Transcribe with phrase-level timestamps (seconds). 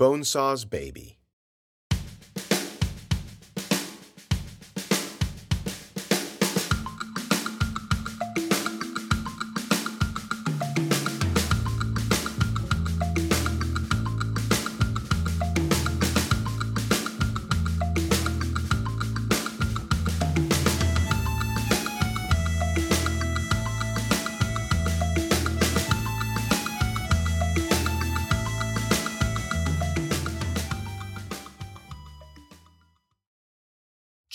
[0.00, 1.19] Bonesaw's Baby.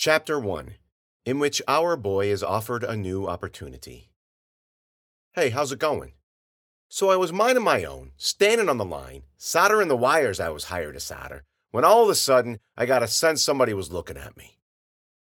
[0.06, 0.74] Chapter 1
[1.24, 4.12] In which our boy is offered a new opportunity.
[5.32, 6.12] Hey, how's it going?
[6.88, 10.66] So I was minding my own, standing on the line, soldering the wires I was
[10.66, 11.42] hired to solder,
[11.72, 14.60] when all of a sudden I got a sense somebody was looking at me.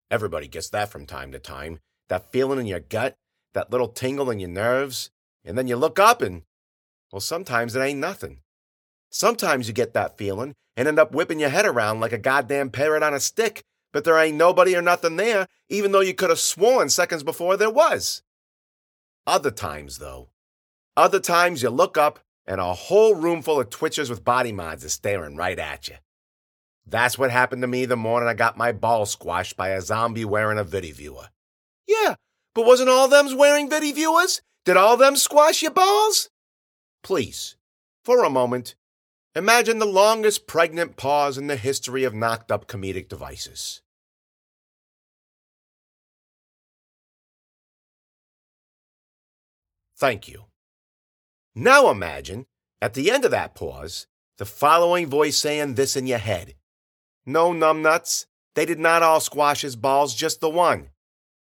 [0.09, 1.77] Everybody gets that from time to time
[2.09, 3.15] that feeling in your gut,
[3.53, 5.11] that little tingle in your nerves,
[5.45, 6.41] and then you look up and,
[7.11, 8.39] well, sometimes it ain't nothing.
[9.11, 12.71] Sometimes you get that feeling and end up whipping your head around like a goddamn
[12.71, 16.29] parrot on a stick but there ain't nobody or nothing there, even though you could
[16.29, 18.23] have sworn seconds before there was.
[19.25, 20.29] Other times, though,
[20.97, 24.83] other times you look up and a whole room full of twitchers with body mods
[24.83, 25.95] is staring right at you.
[26.85, 30.25] That's what happened to me the morning I got my ball squashed by a zombie
[30.25, 31.27] wearing a video viewer.
[31.87, 32.15] Yeah,
[32.53, 34.41] but wasn't all them's wearing video viewers?
[34.65, 36.29] Did all them squash your balls?
[37.01, 37.55] Please,
[38.03, 38.75] for a moment,
[39.35, 43.81] imagine the longest pregnant pause in the history of knocked up comedic devices.
[49.95, 50.45] Thank you.
[51.55, 52.45] Now imagine,
[52.81, 56.55] at the end of that pause, the following voice saying this in your head
[57.25, 58.25] No, numbnuts,
[58.55, 60.89] they did not all squash his balls, just the one.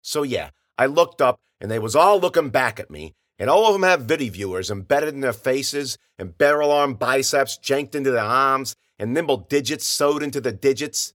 [0.03, 3.67] So, yeah, I looked up and they was all looking back at me, and all
[3.67, 8.11] of them have video viewers embedded in their faces, and barrel arm biceps janked into
[8.11, 11.15] their arms, and nimble digits sewed into the digits.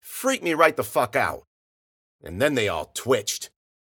[0.00, 1.42] Freaked me right the fuck out.
[2.22, 3.50] And then they all twitched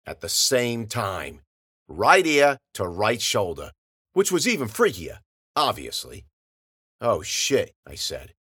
[0.05, 1.41] at the same time
[1.89, 3.71] right ear to right shoulder,
[4.13, 5.17] which was even freakier,
[5.53, 6.25] obviously.
[7.01, 8.31] Oh shit, I said.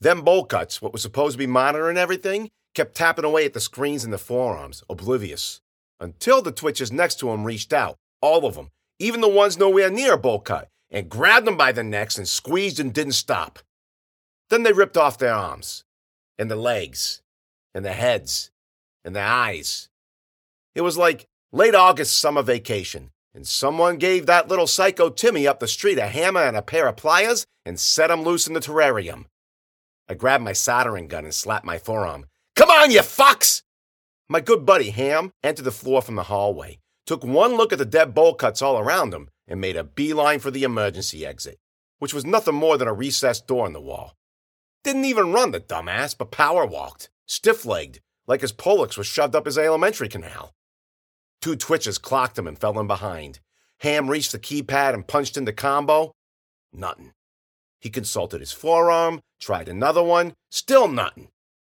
[0.00, 3.60] Them bowl cuts, what was supposed to be monitoring everything, kept tapping away at the
[3.60, 5.60] screens in the forearms, oblivious.
[6.00, 8.70] Until the twitches next to him reached out, all of them,
[9.00, 12.28] even the ones nowhere near a bowl cut, and grabbed them by the necks and
[12.28, 13.58] squeezed and didn't stop.
[14.50, 15.84] Then they ripped off their arms,
[16.38, 17.22] and the legs,
[17.74, 18.50] and the heads,
[19.04, 19.88] and their eyes.
[20.74, 25.58] It was like Late August summer vacation, and someone gave that little psycho Timmy up
[25.58, 28.60] the street a hammer and a pair of pliers and set him loose in the
[28.60, 29.24] terrarium.
[30.08, 32.26] I grabbed my soldering gun and slapped my forearm.
[32.56, 33.62] Come on, you fucks!
[34.28, 36.78] My good buddy Ham entered the floor from the hallway,
[37.10, 40.38] took one look at the dead bowl cuts all around him, and made a beeline
[40.38, 41.58] for the emergency exit,
[41.98, 44.14] which was nothing more than a recessed door in the wall.
[44.84, 47.98] Didn't even run, the dumbass, but power walked, stiff legged,
[48.28, 50.54] like his pollex was shoved up his alimentary canal.
[51.42, 53.40] Two twitches clocked him and fell in behind.
[53.80, 56.12] Ham reached the keypad and punched into combo.
[56.72, 57.10] Nothing.
[57.80, 61.30] He consulted his forearm, tried another one, still nothing.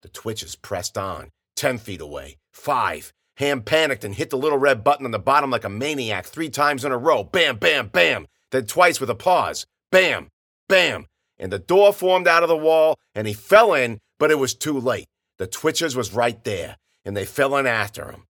[0.01, 3.13] The twitches pressed on, ten feet away, five.
[3.41, 6.49] Ham panicked and hit the little red button on the bottom like a maniac three
[6.51, 7.23] times in a row.
[7.23, 8.27] Bam, bam, bam.
[8.51, 9.65] Then twice with a pause.
[9.91, 10.29] Bam,
[10.69, 11.07] bam.
[11.39, 14.53] And the door formed out of the wall, and he fell in, but it was
[14.53, 15.07] too late.
[15.39, 18.27] The twitchers was right there, and they fell in after him.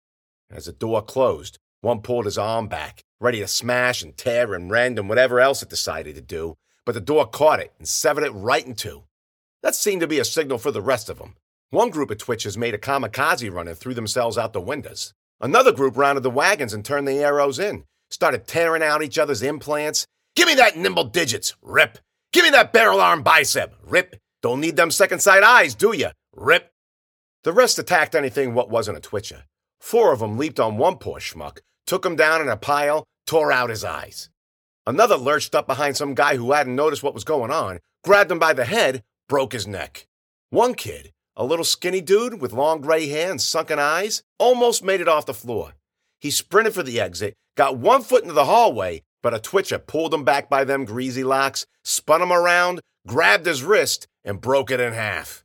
[0.50, 4.72] As the door closed, one pulled his arm back, ready to smash and tear and
[4.72, 6.56] rend and whatever else it decided to do,
[6.86, 9.04] but the door caught it and severed it right in two.
[9.62, 11.36] That seemed to be a signal for the rest of them.
[11.72, 15.14] One group of Twitchers made a kamikaze run and threw themselves out the windows.
[15.40, 19.42] Another group rounded the wagons and turned the arrows in, started tearing out each other's
[19.42, 20.06] implants.
[20.36, 21.98] Give me that nimble digits, rip.
[22.34, 24.18] Give me that barrel arm bicep, rip.
[24.42, 26.10] Don't need them second sight eyes, do you?
[26.34, 26.74] Rip.
[27.46, 29.46] The rest attacked anything what wasn't a twitcher.
[29.80, 33.54] Four of them leaped on one poor schmuck, took him down in a pile, tore
[33.54, 34.30] out his eyes.
[34.86, 38.40] Another lurched up behind some guy who hadn't noticed what was going on, grabbed him
[38.40, 40.06] by the head, broke his neck.
[40.50, 45.02] One kid, a little skinny dude with long gray hair and sunken eyes, almost made
[45.02, 45.74] it off the floor.
[46.20, 50.14] He sprinted for the exit, got one foot into the hallway, but a twitcher pulled
[50.14, 54.80] him back by them greasy locks, spun him around, grabbed his wrist, and broke it
[54.80, 55.44] in half.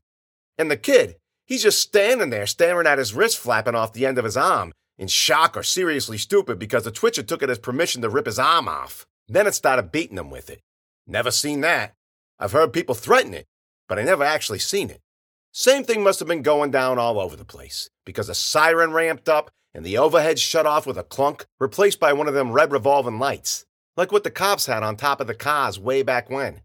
[0.59, 1.17] And the kid,
[1.47, 4.73] He's just standing there staring at his wrist flapping off the end of his arm,
[4.99, 8.39] in shock or seriously stupid because the twitcher took it as permission to rip his
[8.39, 9.07] arm off.
[9.29, 10.61] Then it started beating him with it.
[11.07, 11.95] Never seen that.
[12.39, 13.47] I've heard people threaten it,
[13.89, 15.01] but I never actually seen it.
[15.59, 19.27] Same thing must have been going down all over the place because a siren ramped
[19.27, 22.71] up and the overhead shut off with a clunk, replaced by one of them red
[22.71, 23.65] revolving lights,
[23.97, 26.61] like what the cops had on top of the cars way back when.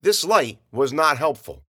[0.00, 1.62] This light was not helpful.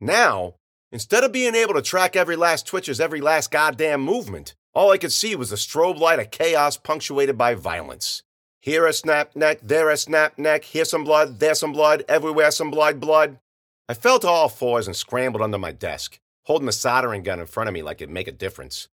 [0.00, 0.56] Now,
[0.90, 4.98] instead of being able to track every last twitcher's every last goddamn movement, all I
[4.98, 8.24] could see was a strobe light of chaos punctuated by violence.
[8.60, 12.50] Here a snap neck, there a snap neck, here some blood, there some blood, everywhere
[12.50, 13.38] some blood, blood.
[13.86, 17.46] I fell to all fours and scrambled under my desk, holding the soldering gun in
[17.46, 18.88] front of me like it'd make a difference.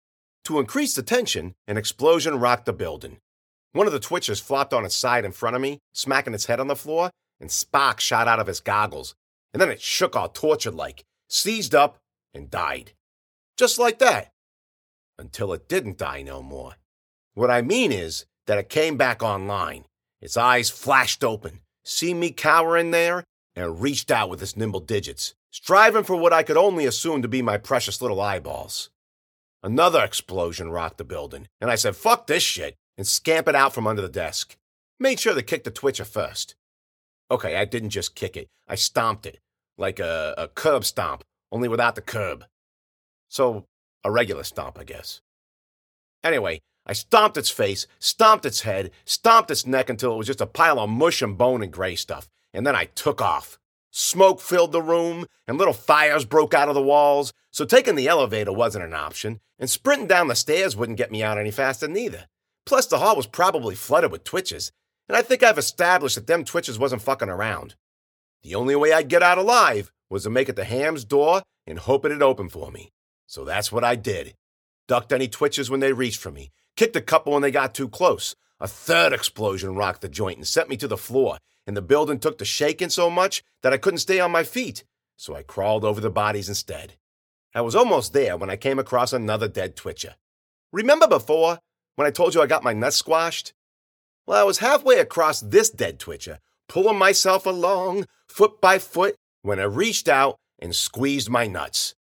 [0.45, 3.19] To increase the tension, an explosion rocked the building.
[3.73, 6.59] One of the twitchers flopped on its side in front of me, smacking its head
[6.59, 7.11] on the floor,
[7.41, 9.15] and sparks shot out of its goggles.
[9.53, 11.99] And then it shook all tortured like, seized up,
[12.35, 12.93] and died.
[13.57, 14.31] Just like that.
[15.19, 16.77] Until it didn't die no more.
[17.35, 19.85] What I mean is that it came back online.
[20.21, 23.25] Its eyes flashed open, see me cowering there,
[23.57, 27.29] and reached out with its nimble digits, striving for what I could only assume to
[27.29, 28.91] be my precious little eyeballs.
[29.63, 33.87] Another explosion rocked the building, and I said, fuck this shit, and scampered out from
[33.87, 34.57] under the desk.
[34.99, 36.55] Made sure to kick the twitcher first.
[37.31, 39.39] Okay, I didn't just kick it, I stomped it,
[39.77, 42.45] like a, a curb stomp, only without the curb.
[43.29, 43.67] So,
[44.05, 45.21] a regular stomp, I guess.
[46.25, 50.41] Anyway, I stomped its face, stomped its head, stomped its neck until it was just
[50.41, 53.59] a pile of mush and bone and gray stuff, and then I took off.
[53.91, 58.09] Smoke filled the room, and little fires broke out of the walls, so taking the
[58.09, 61.89] elevator wasn't an option, and sprinting down the stairs wouldn't get me out any faster
[61.89, 62.27] neither.
[62.65, 64.71] Plus, the hall was probably flooded with twitches,
[65.09, 67.75] and I think I've established that them twitches wasn't fucking around.
[68.43, 71.79] The only way I'd get out alive was to make it to Ham's door and
[71.79, 72.93] hope it'd open for me.
[73.27, 74.35] So that's what I did.
[74.89, 77.89] Ducked any twitches when they reached for me, kicked a couple when they got too
[77.89, 78.35] close.
[78.61, 81.39] A third explosion rocked the joint and sent me to the floor,
[81.71, 84.83] and the building took to shaking so much that I couldn't stay on my feet,
[85.17, 86.97] so I crawled over the bodies instead.
[87.55, 90.17] I was almost there when I came across another dead twitcher.
[90.73, 91.61] Remember before,
[91.95, 93.53] when I told you I got my nuts squashed?
[94.27, 99.61] Well, I was halfway across this dead twitcher, pulling myself along, foot by foot, when
[99.61, 101.95] I reached out and squeezed my nuts.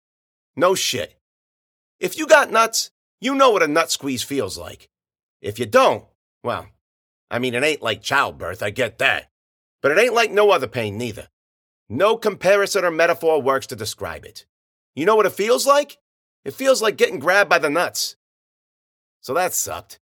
[0.57, 1.15] No shit.
[2.01, 2.91] If you got nuts,
[3.21, 4.89] you know what a nut squeeze feels like.
[5.41, 6.07] If you don't,
[6.43, 6.67] well,
[7.31, 9.29] I mean, it ain't like childbirth, I get that.
[9.83, 11.29] But it ain't like no other pain, neither.
[11.89, 14.47] No comparison or metaphor works to describe it.
[14.95, 15.99] You know what it feels like?
[16.45, 18.17] It feels like getting grabbed by the nuts.
[19.21, 19.99] So that sucked.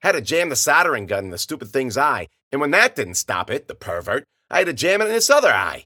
[0.00, 3.14] Had to jam the soldering gun in the stupid thing's eye, and when that didn't
[3.14, 5.84] stop it, the pervert, I had to jam it in its other eye.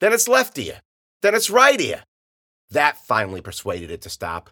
[0.00, 0.80] Then its left ear.
[1.22, 2.04] Then its right ear.
[2.70, 4.50] That finally persuaded it to stop.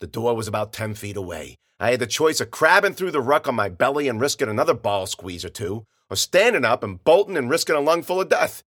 [0.00, 1.56] The door was about 10 feet away.
[1.78, 4.74] I had the choice of crabbing through the ruck on my belly and risking another
[4.74, 8.62] ball squeeze or two, or standing up and bolting and risking a lungful of death.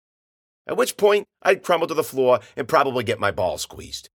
[0.66, 4.08] At which point, I'd crumble to the floor and probably get my balls squeezed.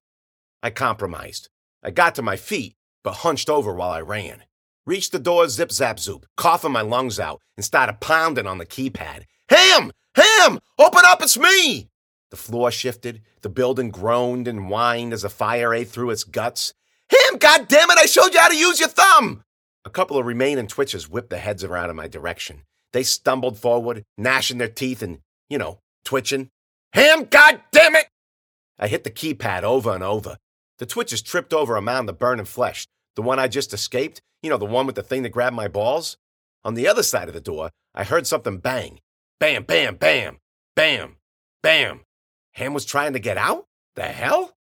[0.63, 1.49] I compromised.
[1.83, 4.43] I got to my feet, but hunched over while I ran.
[4.85, 8.65] Reached the door zip zap zoop, coughing my lungs out, and started pounding on the
[8.65, 9.23] keypad.
[9.49, 9.91] Ham!
[10.15, 10.59] Ham!
[10.79, 11.89] Open up, it's me!
[12.31, 16.73] The floor shifted, the building groaned and whined as a fire ate through its guts.
[17.11, 19.43] Ham, goddammit, I showed you how to use your thumb!
[19.85, 22.63] A couple of remaining twitches whipped their heads around in my direction.
[22.93, 25.19] They stumbled forward, gnashing their teeth and,
[25.49, 26.49] you know, twitching.
[26.93, 28.05] Ham, goddammit!
[28.79, 30.37] I hit the keypad over and over.
[30.79, 34.49] The twitches tripped over a mound of burning flesh, the one I just escaped, you
[34.49, 36.17] know, the one with the thing that grabbed my balls.
[36.63, 38.99] On the other side of the door, I heard something bang.
[39.39, 40.39] Bam, bam, bam,
[40.75, 41.17] bam,
[41.61, 42.01] bam.
[42.53, 43.65] Ham was trying to get out?
[43.95, 44.55] The hell?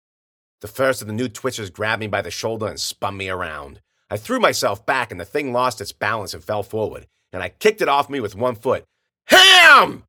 [0.62, 3.82] The first of the new twitches grabbed me by the shoulder and spun me around.
[4.10, 7.50] I threw myself back and the thing lost its balance and fell forward, and I
[7.50, 8.86] kicked it off me with one foot.
[9.26, 10.04] Ham!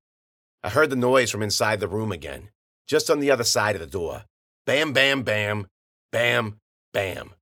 [0.63, 2.51] I heard the noise from inside the room again,
[2.87, 4.25] just on the other side of the door.
[4.67, 5.67] Bam, bam, bam,
[6.13, 6.59] bam,
[6.93, 7.35] bam.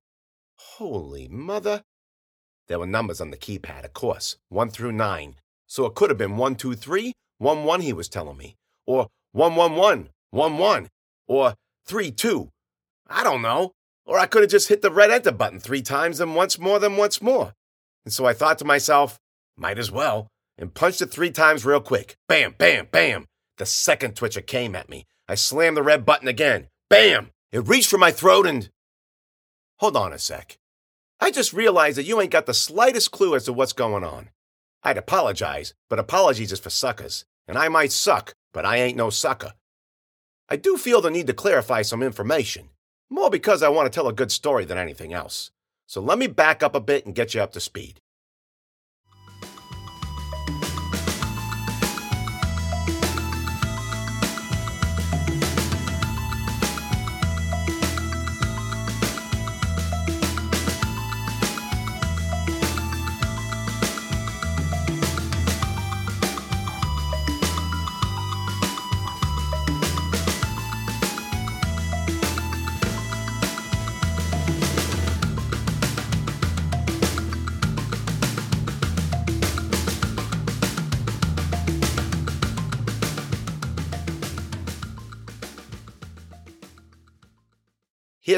[0.57, 1.81] Holy mother.
[2.67, 5.35] There were numbers on the keypad, of course, one through nine.
[5.67, 8.55] So it could have been one, two, three, one, one, he was telling me.
[8.85, 10.89] Or one, one, one, one, one.
[11.27, 11.55] Or
[11.85, 12.49] three, two.
[13.07, 13.71] I don't know.
[14.05, 16.79] Or I could have just hit the red enter button three times and once more
[16.79, 17.53] than once more.
[18.05, 19.19] And so I thought to myself,
[19.57, 22.15] might as well, and punched it three times real quick.
[22.27, 23.25] Bam, bam, bam.
[23.57, 25.05] The second twitcher came at me.
[25.27, 26.67] I slammed the red button again.
[26.89, 27.31] Bam!
[27.51, 28.69] It reached for my throat and.
[29.79, 30.57] Hold on a sec.
[31.19, 34.29] I just realized that you ain't got the slightest clue as to what's going on.
[34.83, 37.25] I'd apologize, but apologies is for suckers.
[37.47, 39.53] And I might suck, but I ain't no sucker.
[40.49, 42.69] I do feel the need to clarify some information,
[43.09, 45.51] more because I want to tell a good story than anything else.
[45.87, 48.01] So let me back up a bit and get you up to speed.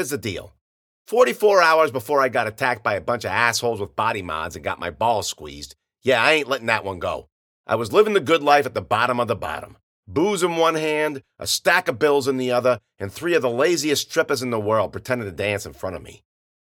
[0.00, 0.54] Here's the deal
[1.08, 4.64] 44 hours before I got attacked by a bunch of assholes with body mods and
[4.64, 7.28] got my balls squeezed, yeah, I ain't letting that one go.
[7.66, 9.76] I was living the good life at the bottom of the bottom.
[10.08, 13.50] Booze in one hand, a stack of bills in the other, and three of the
[13.50, 16.22] laziest strippers in the world pretending to dance in front of me.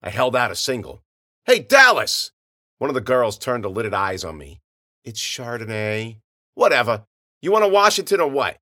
[0.01, 1.03] I held out a single.
[1.46, 2.31] Hey, Dallas!
[2.77, 4.62] One of the girls turned lidded eyes on me.
[5.03, 6.19] It's Chardonnay.
[6.53, 7.03] Whatever.
[7.41, 8.55] You want a Washington or what?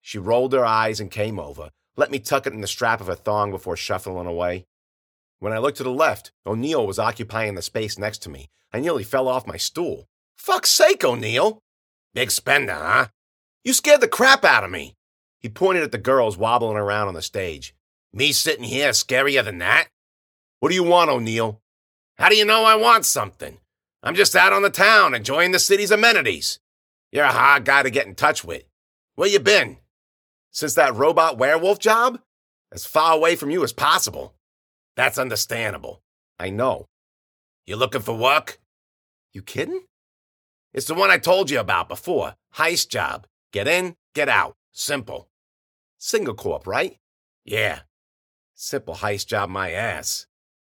[0.00, 3.08] She rolled her eyes and came over, let me tuck it in the strap of
[3.08, 4.66] a thong before shuffling away.
[5.38, 8.48] When I looked to the left, O'Neill was occupying the space next to me.
[8.72, 10.06] I nearly fell off my stool.
[10.36, 11.60] Fuck's sake, O'Neill!
[12.14, 13.08] Big spender, huh?
[13.64, 14.94] You scared the crap out of me.
[15.40, 17.74] He pointed at the girls wobbling around on the stage.
[18.12, 19.88] Me sitting here scarier than that?
[20.60, 21.60] What do you want, O'Neill?
[22.16, 23.58] How do you know I want something?
[24.02, 26.58] I'm just out on the town enjoying the city's amenities.
[27.12, 28.64] You're a hard guy to get in touch with.
[29.14, 29.78] Where you been?
[30.56, 32.18] Since that robot werewolf job?
[32.72, 34.32] As far away from you as possible.
[34.96, 36.00] That's understandable.
[36.38, 36.86] I know.
[37.66, 38.58] You looking for work?
[39.34, 39.82] You kidding?
[40.72, 42.36] It's the one I told you about before.
[42.54, 43.26] Heist job.
[43.52, 44.56] Get in, get out.
[44.72, 45.28] Simple.
[45.98, 46.96] Single corp, right?
[47.44, 47.80] Yeah.
[48.54, 50.26] Simple heist job my ass.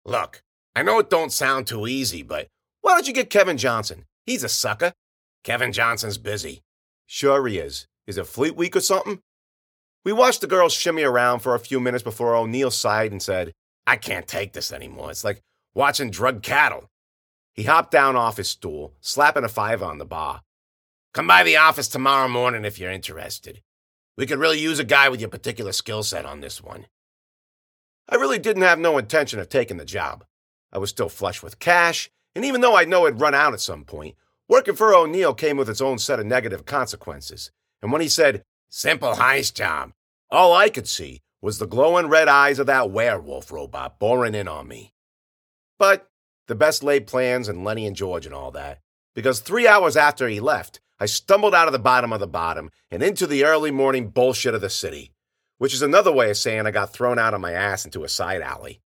[0.06, 0.44] Look,
[0.78, 2.48] I know it don't sound too easy, but
[2.80, 4.06] why don't you get Kevin Johnson?
[4.26, 4.94] He's a sucker.
[5.44, 6.62] Kevin Johnson's busy.
[7.06, 7.88] Sure he is.
[8.08, 9.20] Is it Fleet Week or something?
[10.04, 13.54] We watched the girls shimmy around for a few minutes before O'Neill sighed and said,
[13.88, 15.12] I can't take this anymore.
[15.12, 15.42] It's like
[15.74, 16.90] watching drug cattle.
[17.54, 20.42] He hopped down off his stool, slapping a five on the bar.
[21.14, 23.62] Come by the office tomorrow morning if you're interested.
[24.18, 26.88] We could really use a guy with your particular skill set on this one.
[28.10, 30.26] I really didn't have no intention of taking the job.
[30.72, 33.62] I was still flush with cash, and even though I know it'd run out at
[33.62, 34.16] some point,
[34.50, 37.52] working for O'Neill came with its own set of negative consequences.
[37.82, 38.44] And when he said,
[38.76, 39.92] simple heist job,
[40.32, 44.48] all I could see was the glowing red eyes of that werewolf robot boring in
[44.48, 44.94] on me.
[45.78, 46.10] But
[46.48, 48.80] the best laid plans and Lenny and George and all that,
[49.14, 52.72] because three hours after he left, I stumbled out of the bottom of the bottom
[52.90, 55.12] and into the early morning bullshit of the city,
[55.60, 58.10] which is another way of saying I got thrown out of my ass into a
[58.10, 58.82] side alley.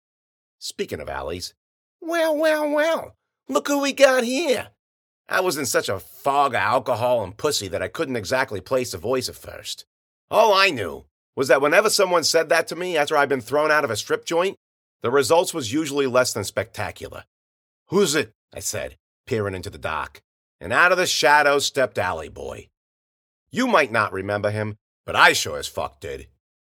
[0.59, 1.53] Speaking of alleys,
[1.99, 3.17] well, well, well,
[3.49, 4.69] look who we got here.
[5.29, 8.93] I was in such a fog of alcohol and pussy that I couldn't exactly place
[8.93, 9.85] a voice at first.
[10.29, 13.71] All I knew was that whenever someone said that to me after I'd been thrown
[13.71, 14.57] out of a strip joint,
[15.01, 17.23] the results was usually less than spectacular.
[17.87, 18.31] Who's it?
[18.53, 20.21] I said, peering into the dock.
[20.61, 22.69] And out of the shadows stepped Alley Boy.
[23.49, 26.27] You might not remember him, but I sure as fuck did.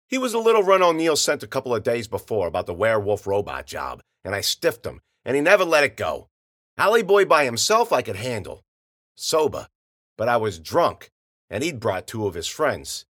[0.08, 3.28] He was the little run O'Neill sent a couple of days before about the werewolf
[3.28, 6.30] robot job, and I stiffed him and he never let it go.
[6.78, 8.64] Alley Boy by himself I could handle.
[9.16, 9.68] Sober.
[10.18, 11.10] But I was drunk,
[11.50, 13.06] and he'd brought two of his friends.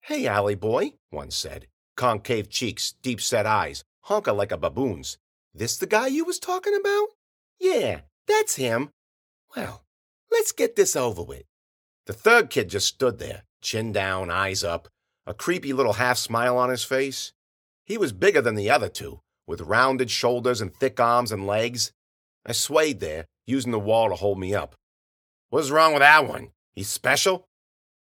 [0.00, 1.66] Hey, Alley Boy, one said.
[1.96, 5.18] Concave cheeks, deep set eyes, honker like a baboon's.
[5.54, 7.08] This the guy you was talking about?
[7.58, 8.90] Yeah, that's him.
[9.56, 9.84] Well,
[10.30, 11.44] let's get this over with.
[12.04, 14.88] The third kid just stood there, chin down, eyes up,
[15.26, 17.32] a creepy little half smile on his face.
[17.84, 21.92] He was bigger than the other two, with rounded shoulders and thick arms and legs.
[22.46, 24.76] I swayed there, using the wall to hold me up.
[25.50, 26.50] What's wrong with that one?
[26.74, 27.48] He's special?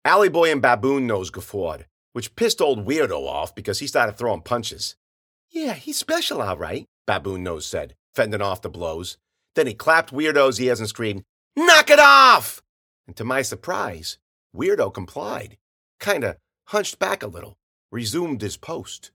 [0.05, 4.43] Alley Boy and Baboon Nose guffawed, which pissed old Weirdo off because he started throwing
[4.43, 4.95] punches.
[5.51, 9.19] Yeah, he's special, all right, Baboon Nose said, fending off the blows.
[9.55, 11.25] Then he clapped Weirdo's ears and screamed,
[11.57, 12.63] Knock it off!
[13.07, 14.19] And to my surprise,
[14.55, 15.57] Weirdo complied,
[15.99, 17.57] kinda hunched back a little,
[17.91, 19.11] resumed his post.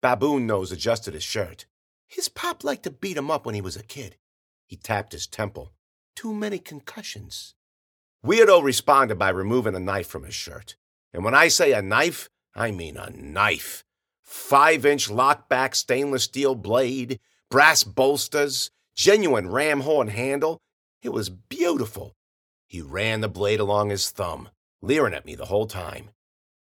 [0.00, 1.66] Baboon Nose adjusted his shirt.
[2.06, 4.16] His pop liked to beat him up when he was a kid.
[4.66, 5.72] He tapped his temple.
[6.16, 7.54] Too many concussions.
[8.24, 10.76] Weirdo responded by removing a knife from his shirt.
[11.12, 13.84] And when I say a knife, I mean a knife.
[14.22, 20.60] Five inch lockback stainless steel blade, brass bolsters, genuine ram horn handle.
[21.02, 22.14] It was beautiful.
[22.66, 24.48] He ran the blade along his thumb,
[24.80, 26.10] leering at me the whole time.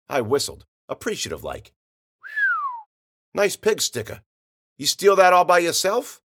[0.08, 1.72] I whistled, appreciative like.
[3.34, 4.22] Nice pig sticker.
[4.76, 6.21] You steal that all by yourself?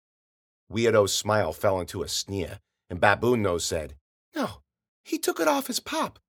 [0.74, 3.96] Weirdo's smile fell into a sneer, and Baboon Nose said,
[4.36, 4.62] No,
[5.04, 6.20] he took it off his pop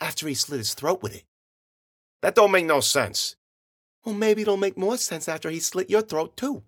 [0.00, 1.24] after he slit his throat with it.
[2.22, 3.36] That don't make no sense.
[4.04, 6.62] Well, maybe it'll make more sense after he slit your throat, too.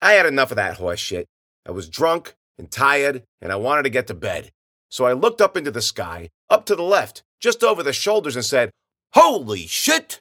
[0.00, 1.26] I had enough of that horse shit.
[1.66, 4.52] I was drunk and tired, and I wanted to get to bed.
[4.90, 8.36] So I looked up into the sky, up to the left, just over the shoulders,
[8.36, 8.70] and said,
[9.14, 10.20] Holy shit!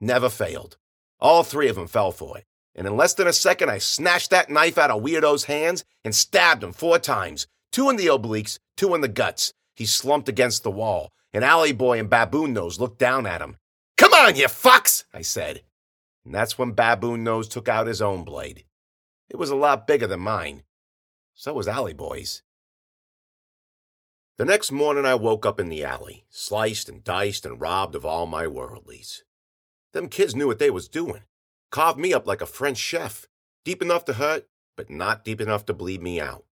[0.00, 0.76] Never failed.
[1.18, 2.44] All three of them fell for it.
[2.78, 6.14] And in less than a second, I snatched that knife out of Weirdo's hands and
[6.14, 9.52] stabbed him four times two in the obliques, two in the guts.
[9.74, 13.56] He slumped against the wall, and Alley Boy and Baboon Nose looked down at him.
[13.96, 15.62] Come on, you fucks, I said.
[16.24, 18.64] And that's when Baboon Nose took out his own blade.
[19.28, 20.62] It was a lot bigger than mine.
[21.34, 22.42] So was Alley Boy's.
[24.36, 28.06] The next morning, I woke up in the alley, sliced and diced and robbed of
[28.06, 29.22] all my worldlies.
[29.92, 31.22] Them kids knew what they was doing.
[31.70, 33.26] Carved me up like a French chef,
[33.64, 34.46] deep enough to hurt,
[34.76, 36.44] but not deep enough to bleed me out.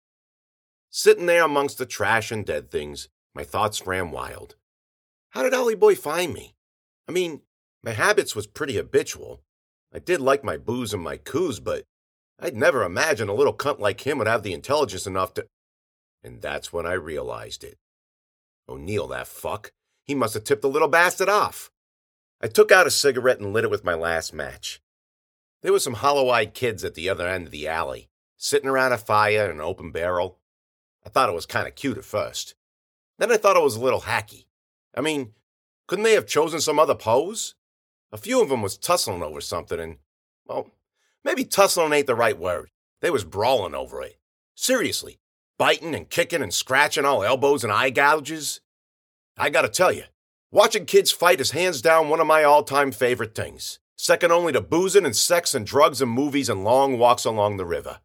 [0.89, 4.55] Sitting there amongst the trash and dead things, my thoughts ran wild.
[5.29, 6.55] How did Alley Boy find me?
[7.07, 7.41] I mean,
[7.83, 9.41] my habits was pretty habitual.
[9.93, 11.83] I did like my booze and my coos, but
[12.39, 15.47] I'd never imagined a little cunt like him would have the intelligence enough to.
[16.23, 17.77] And that's when I realized it.
[18.67, 19.71] O'Neill, that fuck.
[20.03, 21.71] He must have tipped the little bastard off.
[22.41, 24.81] I took out a cigarette and lit it with my last match.
[25.65, 28.07] There were some hollow eyed kids at the other end of the alley,
[28.37, 30.37] sitting around a fire in an open barrel.
[31.03, 32.53] I thought it was kind of cute at first.
[33.17, 34.45] Then I thought it was a little hacky.
[34.93, 35.33] I mean,
[35.87, 37.55] couldn't they have chosen some other pose?
[38.11, 39.97] A few of them was tussling over something, and,
[40.45, 40.69] well,
[41.23, 42.69] maybe tussling ain't the right word.
[43.01, 44.19] They was brawling over it.
[44.53, 45.17] Seriously,
[45.57, 48.61] biting and kicking and scratching all elbows and eye gouges.
[49.35, 50.03] I gotta tell you,
[50.51, 54.53] watching kids fight is hands down one of my all time favorite things, second only
[54.53, 57.99] to boozing and sex and drugs and movies and long walks along the river.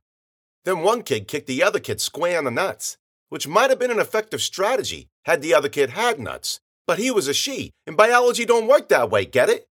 [0.64, 3.90] Then one kid kicked the other kid square in the nuts, which might have been
[3.90, 7.96] an effective strategy had the other kid had nuts, but he was a she, and
[7.96, 9.68] biology don't work that way, get it?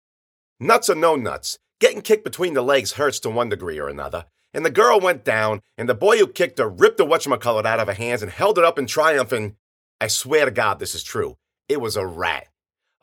[0.59, 4.25] Nuts or no nuts, getting kicked between the legs hurts to one degree or another,
[4.53, 7.79] and the girl went down, and the boy who kicked her ripped the whatchamacallit out
[7.79, 9.55] of her hands and held it up in triumph, and
[9.99, 11.37] I swear to God this is true.
[11.67, 12.47] It was a rat.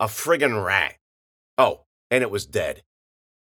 [0.00, 0.97] A friggin' rat.
[1.56, 2.83] Oh, and it was dead.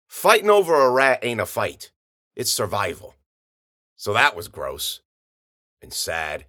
[0.10, 1.92] Fighting over a rat ain't a fight.
[2.36, 3.14] It's survival.
[3.96, 5.01] So that was gross.
[5.83, 6.46] And sad.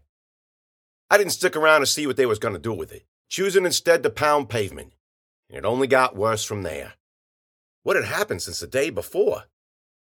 [1.11, 3.67] I didn't stick around to see what they was going to do with it, choosing
[3.67, 4.95] instead to pound pavement.
[5.49, 6.95] And it only got worse from there.
[7.83, 9.45] What had happened since the day before?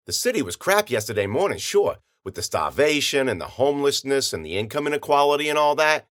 [0.07, 4.57] The city was crap yesterday morning, sure, with the starvation and the homelessness and the
[4.57, 6.07] income inequality and all that.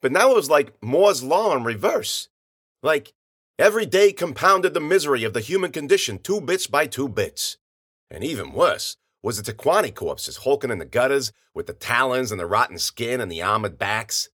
[0.00, 2.28] But now it was like Moore's Law in reverse.
[2.80, 3.12] Like
[3.58, 7.56] every day compounded the misery of the human condition two bits by two bits.
[8.10, 12.40] And even worse was the Tequani corpses hulking in the gutters with the talons and
[12.40, 14.28] the rotten skin and the armored backs.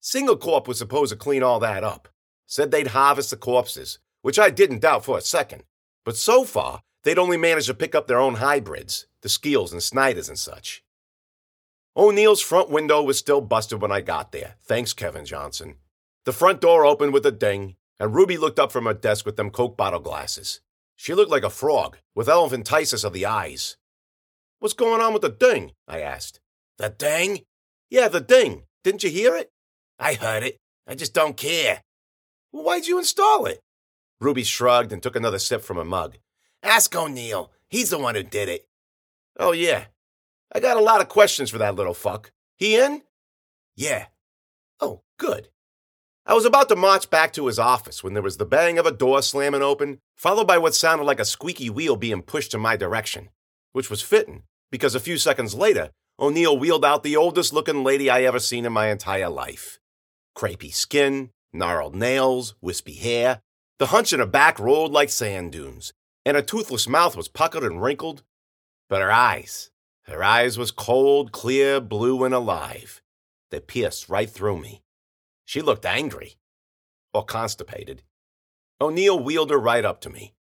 [0.00, 2.08] Single Corp was supposed to clean all that up.
[2.46, 5.64] Said they'd harvest the corpses, which I didn't doubt for a second.
[6.04, 9.82] But so far, they'd only managed to pick up their own hybrids, the Skeels and
[9.82, 10.84] Snyders and such.
[11.96, 15.76] O'Neill's front window was still busted when I got there, thanks Kevin Johnson.
[16.24, 19.36] The front door opened with a ding, and Ruby looked up from her desk with
[19.36, 20.60] them Coke bottle glasses.
[20.96, 23.76] She looked like a frog, with elephantiasis of the eyes.
[24.58, 25.72] What's going on with the ding?
[25.86, 26.40] I asked.
[26.78, 27.40] The ding?
[27.90, 28.64] Yeah, the ding.
[28.82, 29.50] Didn't you hear it?
[29.98, 30.58] I heard it.
[30.86, 31.82] I just don't care.
[32.52, 33.60] Well, why'd you install it?
[34.20, 36.16] Ruby shrugged and took another sip from her mug.
[36.62, 37.52] Ask O'Neill.
[37.68, 38.66] He's the one who did it.
[39.38, 39.86] Oh, yeah.
[40.54, 42.30] I got a lot of questions for that little fuck.
[42.56, 43.02] He in?
[43.76, 44.06] Yeah.
[44.80, 45.48] Oh, good.
[46.28, 48.86] I was about to march back to his office when there was the bang of
[48.86, 52.60] a door slamming open, followed by what sounded like a squeaky wheel being pushed in
[52.60, 53.28] my direction,
[53.72, 58.10] which was fitting, because a few seconds later, O'Neill wheeled out the oldest looking lady
[58.10, 59.78] I ever seen in my entire life.
[60.36, 63.40] Crepey skin, gnarled nails, wispy hair.
[63.78, 65.92] The hunch in her back rolled like sand dunes,
[66.24, 68.24] and her toothless mouth was puckered and wrinkled.
[68.88, 69.70] But her eyes,
[70.06, 73.00] her eyes was cold, clear, blue, and alive.
[73.52, 74.82] They pierced right through me.
[75.46, 76.34] She looked angry.
[77.14, 78.02] Or constipated.
[78.78, 80.34] O'Neill wheeled her right up to me.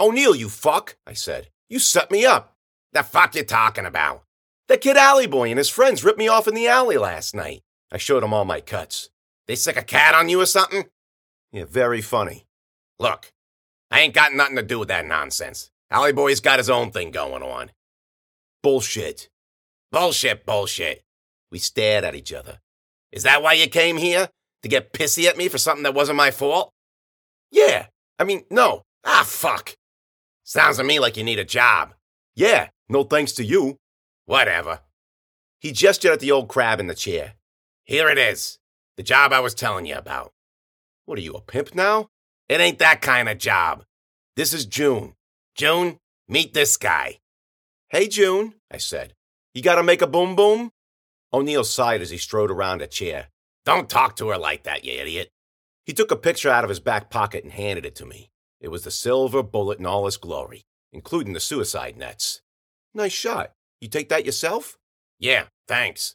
[0.00, 1.50] O'Neill, you fuck, I said.
[1.68, 2.56] You set me up.
[2.92, 4.24] The fuck you talking about?
[4.66, 7.62] The kid Alley Boy and his friends ripped me off in the alley last night.
[7.92, 9.10] I showed him all my cuts.
[9.46, 10.86] They sick a cat on you or something?
[11.52, 12.46] Yeah, very funny.
[12.98, 13.30] Look,
[13.90, 15.70] I ain't got nothing to do with that nonsense.
[15.90, 17.70] Alley Boy's got his own thing going on.
[18.62, 19.28] Bullshit.
[19.92, 21.04] Bullshit, bullshit.
[21.52, 22.58] We stared at each other.
[23.12, 24.30] Is that why you came here?
[24.66, 26.72] To get pissy at me for something that wasn't my fault?
[27.52, 27.86] Yeah.
[28.18, 28.82] I mean, no.
[29.04, 29.76] Ah, fuck.
[30.42, 31.94] Sounds to me like you need a job.
[32.34, 33.76] Yeah, no thanks to you.
[34.24, 34.80] Whatever.
[35.60, 37.34] He gestured at the old crab in the chair.
[37.84, 38.58] Here it is.
[38.96, 40.32] The job I was telling you about.
[41.04, 42.08] What are you, a pimp now?
[42.48, 43.84] It ain't that kind of job.
[44.34, 45.14] This is June.
[45.54, 47.20] June, meet this guy.
[47.90, 49.14] Hey, June, I said.
[49.54, 50.72] You gotta make a boom boom?
[51.32, 53.28] O'Neill sighed as he strode around a chair.
[53.66, 55.28] Don't talk to her like that, you idiot.
[55.84, 58.30] He took a picture out of his back pocket and handed it to me.
[58.60, 62.42] It was the silver bullet in all its glory, including the suicide nets.
[62.94, 63.50] Nice shot.
[63.80, 64.78] You take that yourself?
[65.18, 66.14] Yeah, thanks.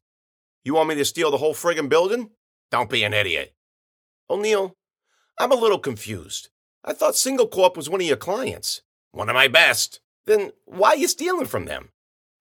[0.64, 2.30] You want me to steal the whole friggin' building?
[2.72, 3.54] Don't be an idiot.
[4.30, 4.74] O'Neill,
[5.38, 6.50] I'm a little confused.
[6.86, 8.82] I thought Single Corp was one of your clients.
[9.12, 10.00] One of my best.
[10.26, 11.90] Then why are you stealing from them?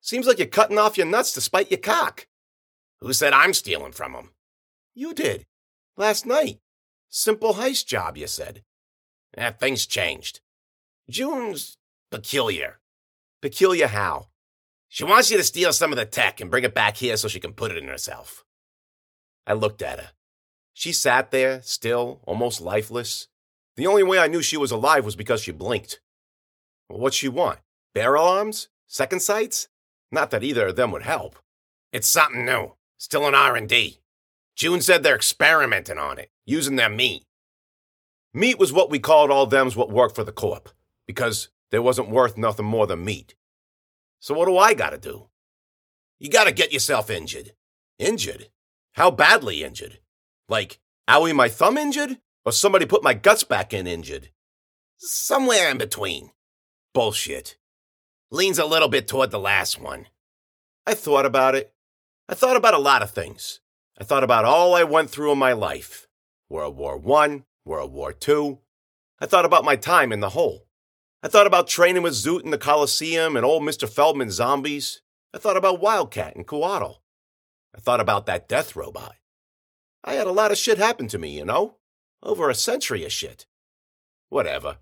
[0.00, 2.26] Seems like you're cutting off your nuts to spite your cock.
[3.00, 4.30] Who said I'm stealing from them?
[4.94, 5.46] You did.
[5.96, 6.58] Last night.
[7.08, 8.62] Simple heist job, you said.
[9.36, 10.40] Eh, things changed.
[11.08, 11.76] June's
[12.10, 12.80] peculiar.
[13.42, 14.28] Peculiar how?
[14.88, 17.28] She wants you to steal some of the tech and bring it back here so
[17.28, 18.44] she can put it in herself.
[19.46, 20.10] I looked at her.
[20.72, 23.28] She sat there, still, almost lifeless.
[23.76, 26.00] The only way I knew she was alive was because she blinked.
[26.88, 27.60] What'd she want?
[27.94, 28.68] Barrel arms?
[28.86, 29.68] Second sights?
[30.10, 31.38] Not that either of them would help.
[31.92, 32.74] It's something new.
[32.98, 34.00] Still in R&D.
[34.60, 37.24] June said they're experimenting on it, using their meat.
[38.34, 40.68] Meat was what we called all them's what worked for the corp,
[41.06, 43.34] because they wasn't worth nothing more than meat.
[44.18, 45.30] So what do I gotta do?
[46.18, 47.52] You gotta get yourself injured.
[47.98, 48.50] Injured?
[48.96, 49.98] How badly injured?
[50.46, 52.18] Like, owie my thumb injured?
[52.44, 54.28] Or somebody put my guts back in injured?
[54.98, 56.32] Somewhere in between.
[56.92, 57.56] Bullshit.
[58.30, 60.08] Leans a little bit toward the last one.
[60.86, 61.72] I thought about it.
[62.28, 63.60] I thought about a lot of things.
[64.00, 66.08] I thought about all I went through in my life
[66.48, 68.58] World War I, World War II.
[69.20, 70.66] I thought about my time in the hole.
[71.22, 73.86] I thought about training with Zoot in the Coliseum and old Mr.
[73.86, 75.02] Feldman zombies.
[75.34, 77.02] I thought about Wildcat and Coatl.
[77.76, 79.16] I thought about that death robot.
[80.02, 81.76] I had a lot of shit happen to me, you know?
[82.22, 83.44] Over a century of shit.
[84.30, 84.78] Whatever.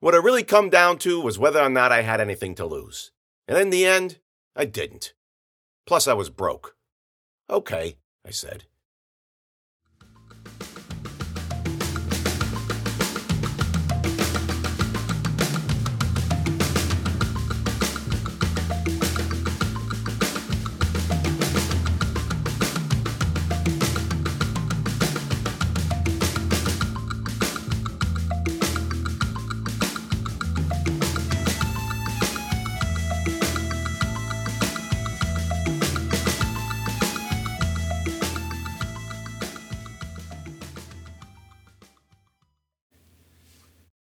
[0.00, 3.10] What it really come down to was whether or not I had anything to lose.
[3.46, 4.20] And in the end,
[4.56, 5.12] I didn't.
[5.86, 6.76] Plus, I was broke.
[7.50, 8.64] Okay, I said.